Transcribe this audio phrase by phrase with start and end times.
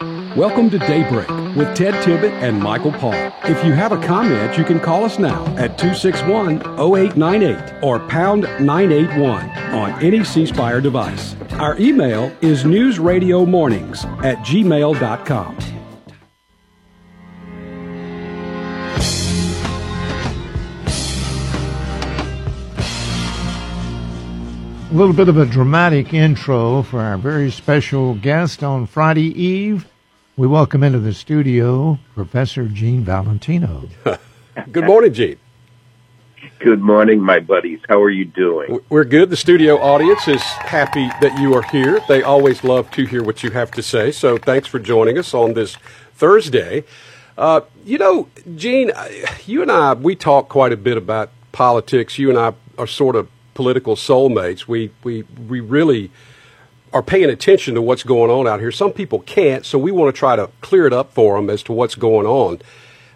[0.00, 3.14] Welcome to Daybreak with Ted Tibbett and Michael Paul.
[3.44, 8.42] If you have a comment, you can call us now at 261 0898 or pound
[8.42, 11.36] 981 on any C device.
[11.52, 15.73] Our email is newsradiomornings at gmail.com.
[24.96, 29.88] little bit of a dramatic intro for our very special guest on Friday Eve.
[30.36, 33.88] We welcome into the studio Professor Gene Valentino.
[34.70, 35.38] Good morning, Gene.
[36.60, 37.80] Good morning, my buddies.
[37.88, 38.78] How are you doing?
[38.88, 39.30] We're good.
[39.30, 42.00] The studio audience is happy that you are here.
[42.06, 44.12] They always love to hear what you have to say.
[44.12, 45.76] So thanks for joining us on this
[46.14, 46.84] Thursday.
[47.36, 48.92] Uh, you know, Gene,
[49.44, 52.16] you and I, we talk quite a bit about politics.
[52.16, 54.66] You and I are sort of political soulmates.
[54.66, 56.10] We, we, we really
[56.92, 58.70] are paying attention to what's going on out here.
[58.70, 61.62] Some people can't, so we want to try to clear it up for them as
[61.64, 62.60] to what's going on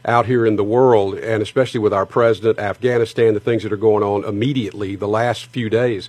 [0.05, 3.77] out here in the world, and especially with our president, Afghanistan, the things that are
[3.77, 6.09] going on immediately the last few days.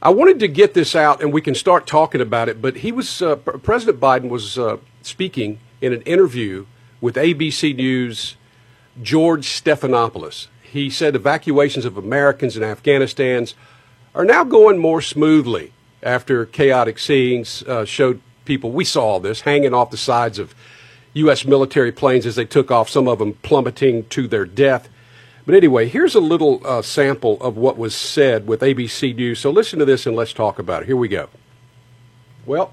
[0.00, 2.62] I wanted to get this out, and we can start talking about it.
[2.62, 6.66] But he was uh, President Biden was uh, speaking in an interview
[7.00, 8.36] with ABC News
[9.02, 10.46] George Stephanopoulos.
[10.72, 13.46] He said evacuations of Americans in Afghanistan
[14.14, 19.74] are now going more smoothly after chaotic scenes uh, showed people, we saw this, hanging
[19.74, 20.54] off the sides of
[21.14, 21.44] U.S.
[21.44, 24.88] military planes as they took off, some of them plummeting to their death.
[25.46, 29.38] But anyway, here's a little uh, sample of what was said with ABC News.
[29.38, 30.86] So listen to this and let's talk about it.
[30.86, 31.28] Here we go.
[32.44, 32.72] Well,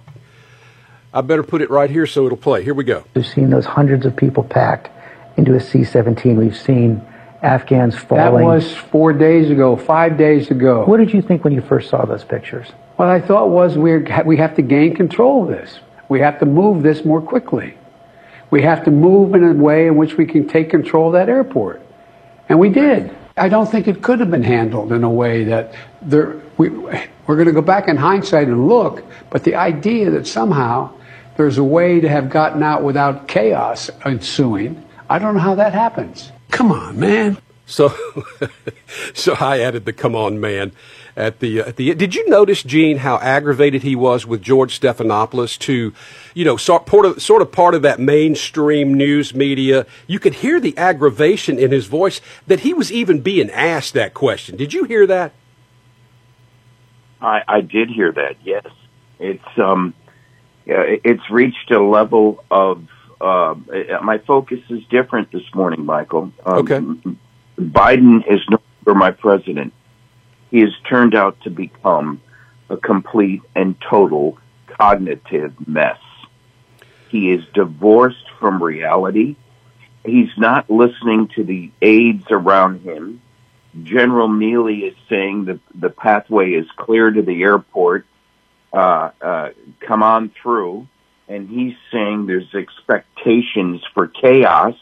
[1.13, 2.63] I better put it right here so it'll play.
[2.63, 3.05] Here we go.
[3.13, 4.89] We've seen those hundreds of people packed
[5.37, 6.37] into a C 17.
[6.37, 7.01] We've seen
[7.45, 8.23] Afghans falling.
[8.23, 10.83] That was four days ago, five days ago.
[10.85, 12.67] What did you think when you first saw those pictures?
[12.95, 15.79] What I thought was we we have to gain control of this.
[16.09, 17.77] We have to move this more quickly.
[18.51, 21.29] We have to move in a way in which we can take control of that
[21.29, 21.81] airport.
[22.47, 23.15] And we did.
[23.37, 27.35] I don't think it could have been handled in a way that there, we, we're
[27.35, 30.93] going to go back in hindsight and look, but the idea that somehow
[31.35, 35.73] there's a way to have gotten out without chaos ensuing, I don't know how that
[35.73, 36.31] happens.
[36.55, 37.37] Come on, man.
[37.65, 37.93] So,
[39.13, 40.71] so I added the "come on, man."
[41.15, 41.93] at the at the.
[41.95, 45.93] Did you notice, Gene, how aggravated he was with George Stephanopoulos to,
[46.33, 49.85] you know, sort of sort of part of that mainstream news media?
[50.07, 54.13] You could hear the aggravation in his voice that he was even being asked that
[54.13, 54.57] question.
[54.57, 55.33] Did you hear that?
[57.21, 58.35] I, I did hear that.
[58.43, 58.65] Yes,
[59.19, 59.93] it's um,
[60.65, 62.87] yeah, it's reached a level of.
[63.21, 63.55] Uh,
[64.03, 66.31] my focus is different this morning, Michael.
[66.45, 66.79] Um, okay.
[67.57, 69.73] Biden is no longer my president
[70.55, 72.21] he has turned out to become
[72.69, 74.37] a complete and total
[74.67, 75.99] cognitive mess.
[77.09, 79.35] He is divorced from reality.
[80.05, 83.21] He's not listening to the aides around him.
[83.83, 88.05] General Milley is saying that the pathway is clear to the airport.
[88.71, 89.49] Uh, uh,
[89.81, 90.87] come on through.
[91.27, 94.75] And he's saying there's expectations for chaos.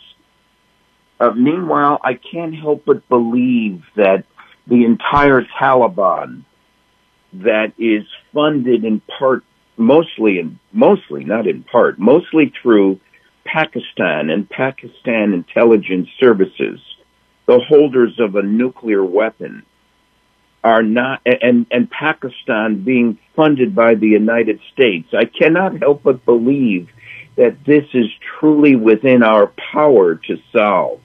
[1.20, 4.26] Uh, meanwhile, I can't help but believe that
[4.68, 6.44] the entire Taliban
[7.34, 8.03] that is
[8.34, 9.44] funded in part,
[9.78, 13.00] mostly in, mostly, not in part, mostly through
[13.46, 16.80] Pakistan and Pakistan intelligence services,
[17.46, 19.64] the holders of a nuclear weapon
[20.63, 25.09] are not, and, and Pakistan being funded by the United States.
[25.13, 26.90] I cannot help but believe
[27.35, 28.06] that this is
[28.40, 31.02] truly within our power to solve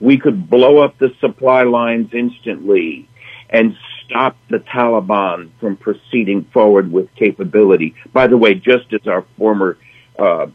[0.00, 3.08] we could blow up the supply lines instantly
[3.48, 7.94] and stop the Taliban from proceeding forward with capability.
[8.12, 9.78] By the way, just as our former
[10.18, 10.48] uh,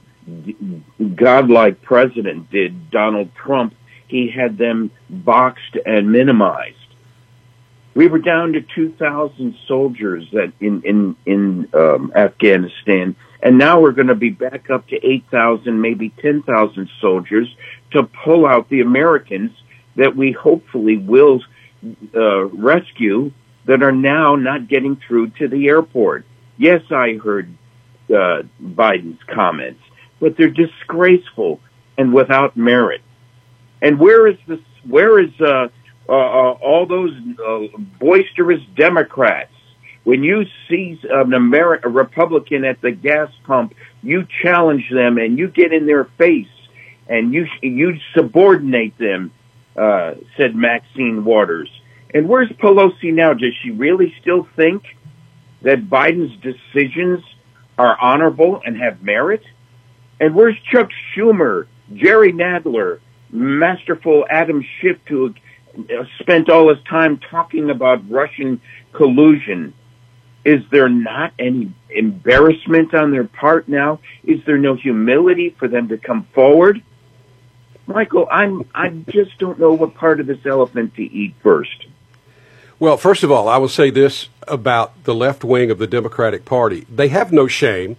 [1.16, 3.74] godlike president did, Donald Trump,
[4.08, 6.78] he had them boxed and minimized.
[7.94, 13.91] We were down to 2,000 soldiers that in in in um, Afghanistan, and now we're
[13.91, 17.53] going to be back up to 8,000, maybe 10,000 soldiers
[17.91, 19.52] to pull out the Americans
[19.96, 21.41] that we hopefully will
[22.16, 23.32] uh, rescue
[23.66, 26.26] that are now not getting through to the airport.
[26.58, 27.53] Yes, I heard
[28.09, 29.82] uh, Biden's comments,
[30.20, 31.59] but they're disgraceful
[31.97, 33.02] and without merit.
[33.82, 34.59] And where is this?
[34.87, 35.67] Where is uh,
[36.11, 39.53] uh, uh all those uh, boisterous Democrats?
[40.03, 45.37] When you see an Ameri- a Republican at the gas pump, you challenge them and
[45.37, 46.47] you get in their face
[47.08, 49.31] and you you subordinate them,"
[49.75, 51.69] uh, said Maxine Waters.
[52.13, 53.34] And where's Pelosi now?
[53.34, 54.84] Does she really still think
[55.61, 57.23] that Biden's decisions
[57.78, 59.43] are honorable and have merit?
[60.19, 62.99] And where's Chuck Schumer, Jerry Nadler,
[63.31, 65.29] masterful Adam Schiff, uh,
[65.78, 69.73] Uh, spent all his time talking about Russian collusion?
[70.44, 74.00] Is there not any embarrassment on their part now?
[74.23, 76.82] Is there no humility for them to come forward?
[77.85, 81.88] Michael, I'm I just don't know what part of this elephant to eat first.
[82.79, 86.46] Well, first of all, I will say this about the left wing of the Democratic
[86.46, 86.85] Party.
[86.90, 87.97] They have no shame.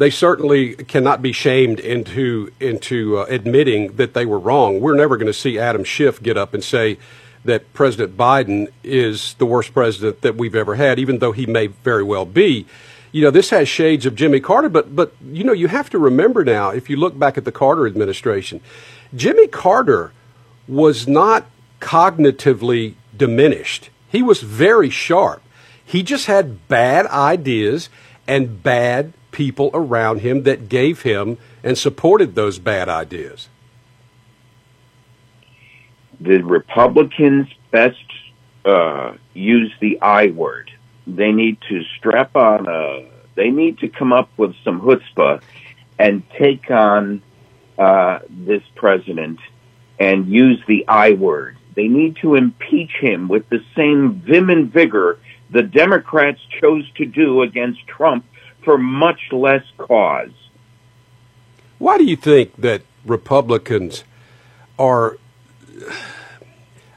[0.00, 4.80] They certainly cannot be shamed into into uh, admitting that they were wrong.
[4.80, 6.96] We're never going to see Adam Schiff get up and say
[7.44, 11.66] that President Biden is the worst president that we've ever had, even though he may
[11.66, 12.64] very well be.
[13.12, 15.98] You know, this has shades of Jimmy Carter, but but you know, you have to
[15.98, 18.62] remember now, if you look back at the Carter administration,
[19.14, 20.12] Jimmy Carter
[20.66, 21.44] was not
[21.78, 23.90] cognitively diminished.
[24.08, 25.42] He was very sharp.
[25.84, 27.90] He just had bad ideas
[28.26, 33.48] and bad people around him that gave him and supported those bad ideas
[36.20, 37.96] the Republicans best
[38.64, 40.70] uh, use the I word.
[41.06, 43.10] They need to strap on a.
[43.34, 45.40] They need to come up with some chutzpah
[45.98, 47.22] and take on
[47.78, 49.40] uh, this president
[49.98, 51.56] and use the I word.
[51.74, 55.18] They need to impeach him with the same vim and vigor
[55.50, 58.24] the Democrats chose to do against Trump
[58.64, 60.30] for much less cause.
[61.78, 64.04] Why do you think that Republicans
[64.78, 65.16] are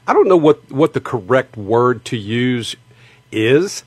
[0.06, 2.76] I don't know what, what the correct word to use
[3.32, 3.84] is,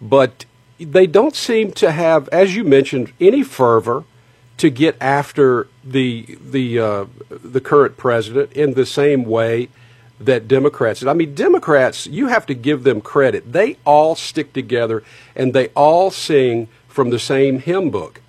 [0.00, 0.44] but
[0.78, 4.04] they don't seem to have, as you mentioned, any fervor
[4.56, 9.68] to get after the the uh, the current president in the same way
[10.18, 11.02] that Democrats.
[11.02, 13.52] I mean, Democrats, you have to give them credit.
[13.52, 15.02] They all stick together
[15.34, 18.20] and they all sing from the same hymn book.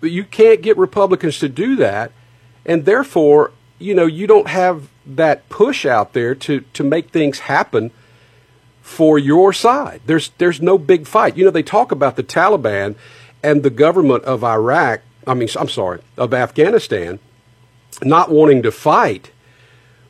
[0.00, 2.12] But you can't get Republicans to do that,
[2.64, 7.40] and therefore, you know, you don't have that push out there to to make things
[7.40, 7.90] happen
[8.80, 10.00] for your side.
[10.06, 11.36] There's there's no big fight.
[11.36, 12.94] You know, they talk about the Taliban
[13.42, 15.00] and the government of Iraq.
[15.26, 17.18] I mean, I'm sorry, of Afghanistan,
[18.02, 19.30] not wanting to fight.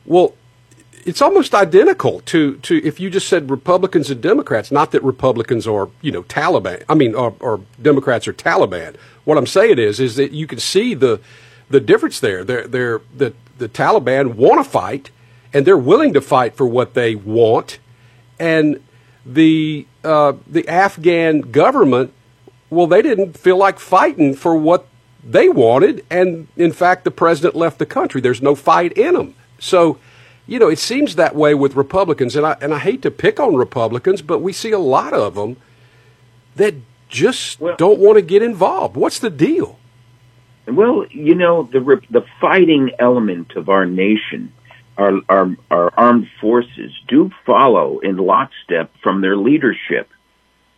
[0.05, 0.33] Well,
[1.05, 4.71] it's almost identical to, to if you just said Republicans and Democrats.
[4.71, 6.83] Not that Republicans are you know Taliban.
[6.89, 8.95] I mean, or, or Democrats are Taliban.
[9.25, 11.19] What I'm saying is is that you can see the
[11.69, 12.43] the difference there.
[12.43, 15.11] They're, they're, the, the Taliban want to fight,
[15.53, 17.79] and they're willing to fight for what they want.
[18.39, 18.83] And
[19.25, 22.13] the, uh, the Afghan government,
[22.69, 24.87] well, they didn't feel like fighting for what
[25.23, 26.05] they wanted.
[26.09, 28.21] And in fact, the president left the country.
[28.21, 29.35] There's no fight in them.
[29.59, 29.99] So,
[30.49, 32.35] you know, it seems that way with Republicans.
[32.35, 35.35] And I, and I hate to pick on Republicans, but we see a lot of
[35.35, 35.57] them
[36.55, 36.73] that
[37.07, 38.97] just well, don't want to get involved.
[38.97, 39.77] What's the deal?
[40.67, 44.51] Well, you know, the the fighting element of our nation,
[44.97, 50.09] our, our, our armed forces, do follow in lockstep from their leadership.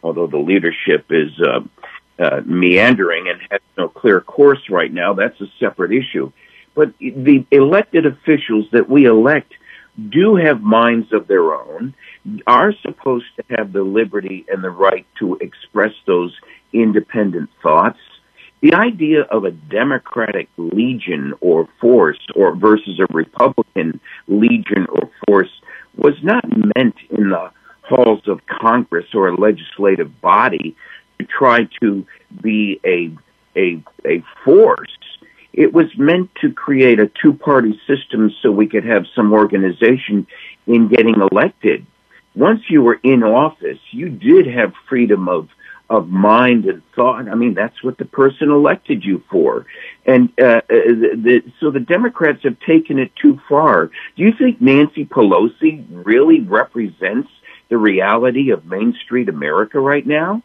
[0.03, 1.61] Although the leadership is uh,
[2.19, 6.31] uh, meandering and has no clear course right now, that's a separate issue.
[6.73, 9.53] But the elected officials that we elect
[10.09, 11.93] do have minds of their own,
[12.47, 16.33] are supposed to have the liberty and the right to express those
[16.73, 17.99] independent thoughts
[18.61, 25.49] the idea of a Democratic legion or force or versus a Republican legion or force
[25.97, 26.45] was not
[26.75, 30.75] meant in the halls of Congress or a legislative body
[31.19, 32.05] to try to
[32.41, 33.11] be a
[33.57, 34.95] a a force.
[35.53, 40.27] It was meant to create a two party system so we could have some organization
[40.65, 41.85] in getting elected.
[42.35, 45.49] Once you were in office, you did have freedom of
[45.91, 47.27] of mind and thought.
[47.27, 49.65] I mean, that's what the person elected you for.
[50.05, 53.87] And uh, uh, the, so the Democrats have taken it too far.
[53.87, 57.27] Do you think Nancy Pelosi really represents
[57.67, 60.41] the reality of Main Street America right now?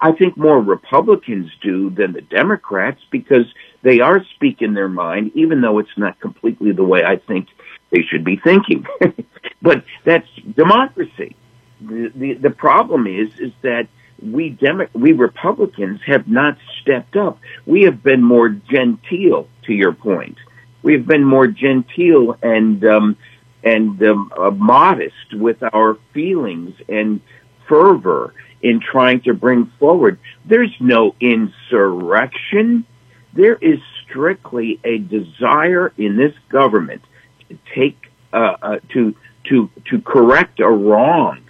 [0.00, 3.46] I think more Republicans do than the Democrats because
[3.82, 7.48] they are speaking their mind, even though it's not completely the way I think
[7.90, 8.86] they should be thinking.
[9.62, 11.36] but that's democracy.
[11.80, 13.88] The, the, the problem is, is that
[14.22, 17.38] we Demo- we Republicans have not stepped up.
[17.66, 20.36] We have been more genteel, to your point.
[20.82, 23.16] We have been more genteel and um,
[23.62, 27.20] and um, uh, modest with our feelings and
[27.68, 30.18] fervor in trying to bring forward.
[30.44, 32.84] There's no insurrection.
[33.32, 37.02] There is strictly a desire in this government
[37.48, 37.98] to take
[38.32, 39.14] uh, uh, to
[39.44, 41.40] to to correct a wrong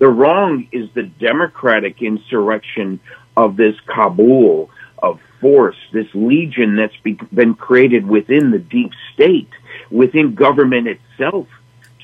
[0.00, 3.00] the wrong is the democratic insurrection
[3.36, 9.50] of this Kabul of force, this legion that's be, been created within the deep state,
[9.90, 11.48] within government itself,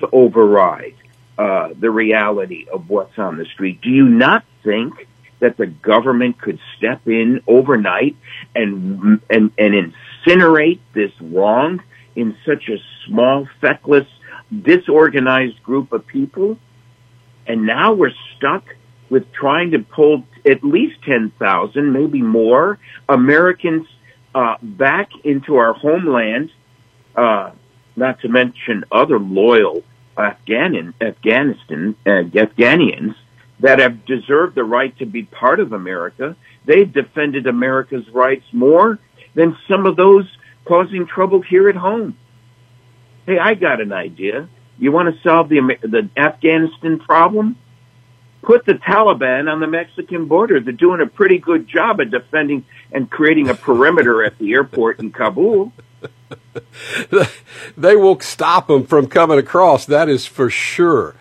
[0.00, 0.94] to override
[1.38, 3.80] uh, the reality of what's on the street.
[3.80, 5.06] Do you not think
[5.38, 8.16] that the government could step in overnight
[8.54, 9.92] and and, and
[10.26, 11.82] incinerate this wrong
[12.14, 14.06] in such a small, feckless,
[14.50, 16.58] disorganized group of people?
[17.46, 18.64] And now we're stuck
[19.08, 22.78] with trying to pull at least 10,000, maybe more,
[23.08, 23.86] Americans
[24.34, 26.50] uh, back into our homeland,
[27.14, 27.50] uh,
[27.94, 29.82] not to mention other loyal
[30.16, 33.14] Afghan, Afghanistan, uh, Afghanians
[33.60, 36.36] that have deserved the right to be part of America.
[36.64, 38.98] They've defended America's rights more
[39.34, 40.26] than some of those
[40.64, 42.16] causing trouble here at home.
[43.26, 44.48] Hey, I got an idea.
[44.78, 47.56] You want to solve the the Afghanistan problem?
[48.42, 50.60] Put the Taliban on the Mexican border.
[50.60, 55.00] They're doing a pretty good job of defending and creating a perimeter at the airport
[55.00, 55.72] in Kabul.
[57.76, 59.86] they will stop them from coming across.
[59.86, 61.14] That is for sure.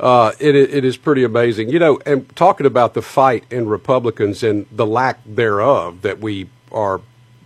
[0.00, 1.68] Uh, it, it is pretty amazing.
[1.68, 6.48] You know, and talking about the fight in Republicans and the lack thereof that we
[6.72, 7.00] are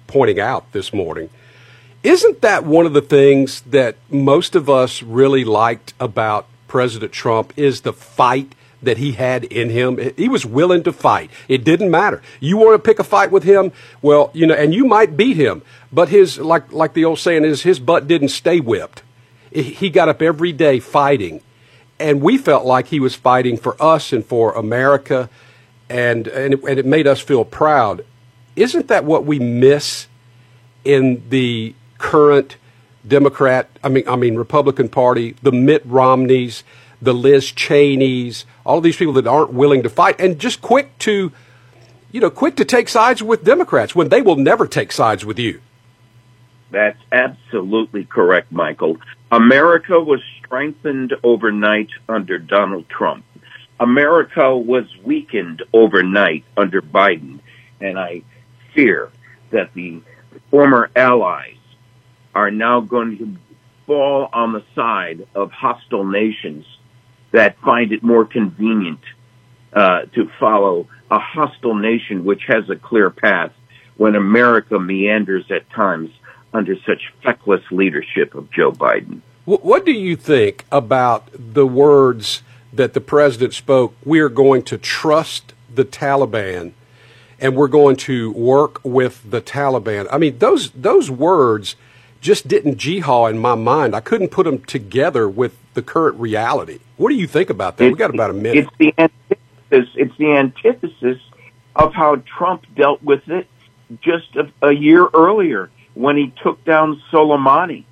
[0.06, 1.28] pointing out this morning,
[2.02, 7.52] isn't that one of the things that most of us really liked about President Trump
[7.56, 9.99] is the fight that he had in him.
[10.16, 11.30] He was willing to fight.
[11.49, 12.23] It didn't matter.
[12.40, 13.73] You want to pick a fight with him?
[14.02, 17.45] Well, you know, and you might beat him, but his like like the old saying
[17.45, 19.02] is his butt didn't stay whipped.
[19.50, 21.40] He got up every day fighting,
[21.99, 25.30] and we felt like he was fighting for us and for America,
[25.88, 28.04] and and it, and it made us feel proud.
[28.54, 30.06] Isn't that what we miss
[30.85, 32.56] in the current
[33.06, 33.68] Democrat?
[33.83, 36.64] I mean, I mean Republican Party, the Mitt Romneys,
[37.00, 41.32] the Liz Cheneys, all these people that aren't willing to fight and just quick to,
[42.10, 45.38] you know, quick to take sides with Democrats when they will never take sides with
[45.38, 45.60] you.
[46.70, 48.98] That's absolutely correct, Michael.
[49.30, 53.24] America was strengthened overnight under Donald Trump.
[53.78, 57.40] America was weakened overnight under Biden.
[57.80, 58.22] And I
[58.74, 59.10] fear
[59.50, 60.00] that the
[60.50, 61.56] former allies
[62.34, 63.36] are now going to
[63.86, 66.64] fall on the side of hostile nations
[67.33, 69.00] that find it more convenient
[69.73, 73.52] uh, to follow a hostile nation which has a clear path
[73.97, 76.11] when America meanders at times
[76.52, 79.21] under such feckless leadership of Joe Biden.
[79.45, 82.42] What do you think about the words
[82.73, 83.95] that the president spoke?
[84.04, 86.73] We are going to trust the Taliban
[87.38, 90.09] and we're going to work with the Taliban.
[90.11, 91.76] I mean, those those words
[92.20, 93.94] just didn't jihad in my mind.
[93.94, 96.78] I couldn't put them together with the current reality.
[96.96, 97.85] What do you think about that?
[97.85, 98.66] It, we got about a minute.
[98.66, 99.94] It's the antithesis.
[99.96, 101.18] It's the antithesis
[101.75, 103.46] of how Trump dealt with it
[104.00, 107.85] just a, a year earlier when he took down Soleimani.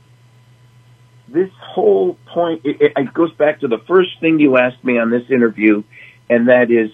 [1.28, 5.11] This whole point it, it, goes back to the first thing you asked me on
[5.11, 5.83] this interview,
[6.28, 6.90] and that is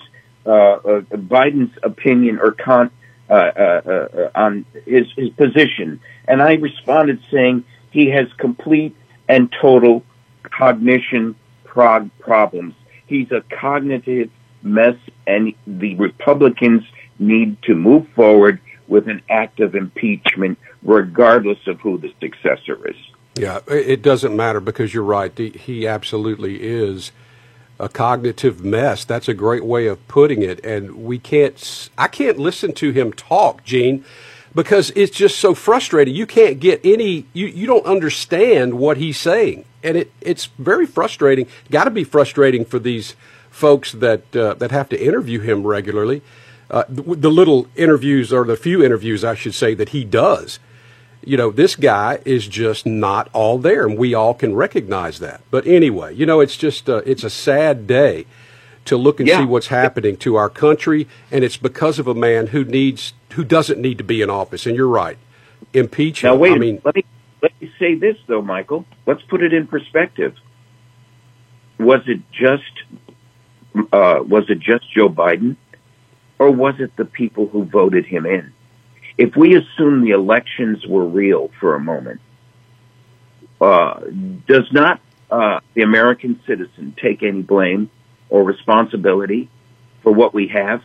[0.46, 2.90] uh, uh, Biden's opinion or con,
[3.30, 8.96] uh, uh, uh, on his his position, and I responded saying he has complete
[9.28, 10.02] and total
[10.42, 12.75] cognition prog- problems.
[13.06, 14.30] He's a cognitive
[14.62, 14.96] mess,
[15.26, 16.82] and the Republicans
[17.18, 22.96] need to move forward with an act of impeachment, regardless of who the successor is.
[23.37, 25.37] Yeah, it doesn't matter because you're right.
[25.38, 27.12] He absolutely is
[27.80, 29.04] a cognitive mess.
[29.04, 30.64] That's a great way of putting it.
[30.64, 34.04] And we can't, I can't listen to him talk, Gene,
[34.54, 36.14] because it's just so frustrating.
[36.14, 40.87] You can't get any, you, you don't understand what he's saying and it, it's very
[40.87, 41.46] frustrating.
[41.70, 43.16] Got to be frustrating for these
[43.50, 46.22] folks that uh, that have to interview him regularly.
[46.70, 50.60] Uh, the, the, little interviews, or the few interviews, I should say, that he does.
[51.22, 55.42] You know, this guy is just not all there, and we all can recognize that.
[55.50, 58.26] But anyway, you know, it's just uh, it's a sad day
[58.86, 59.40] to look and yeah.
[59.40, 63.44] see what's happening to our country, and it's because of a man who needs who
[63.44, 64.66] doesn't need to be in office.
[64.66, 65.18] And you're right,
[65.74, 66.28] impeach him.
[66.28, 67.04] Now wait, I mean, let me
[67.42, 68.86] let me say this though, Michael.
[69.06, 70.34] Let's put it in perspective.
[71.78, 72.62] Was it just
[73.92, 75.56] uh, was it just Joe Biden,
[76.38, 78.52] or was it the people who voted him in?
[79.20, 82.22] If we assume the elections were real for a moment,
[83.60, 84.00] uh,
[84.48, 84.98] does not
[85.30, 87.90] uh, the American citizen take any blame
[88.30, 89.50] or responsibility
[90.02, 90.82] for what we have?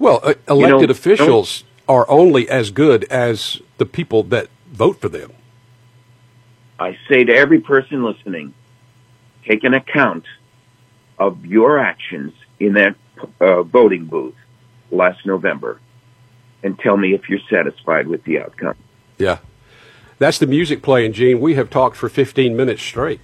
[0.00, 5.00] Well, uh, elected you know, officials are only as good as the people that vote
[5.00, 5.30] for them.
[6.80, 8.52] I say to every person listening,
[9.46, 10.24] take an account
[11.20, 12.96] of your actions in that
[13.40, 14.34] uh, voting booth
[14.90, 15.78] last November
[16.62, 18.76] and tell me if you're satisfied with the outcome.
[19.18, 19.38] Yeah.
[20.18, 21.40] That's the music playing, Gene.
[21.40, 23.20] We have talked for 15 minutes straight.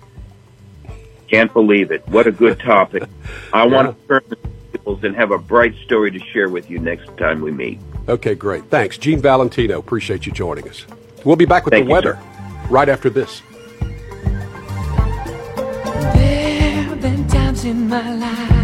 [1.29, 2.07] Can't believe it.
[2.09, 3.05] What a good topic.
[3.53, 3.73] I yeah.
[3.73, 4.37] want to turn the
[4.73, 7.79] tables and have a bright story to share with you next time we meet.
[8.09, 8.65] Okay, great.
[8.65, 8.99] Thanks.
[8.99, 10.87] Gene Valentino, appreciate you joining us.
[11.25, 12.67] We'll be back with Thank the weather sir.
[12.71, 13.43] right after this.
[16.15, 18.58] There have been times in my life